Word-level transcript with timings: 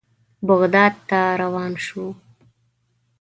بغداد 0.47 0.93
ته 1.09 1.19
روان 1.41 1.71
شوو. 1.85 2.07